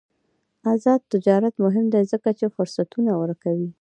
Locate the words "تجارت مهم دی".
1.13-2.03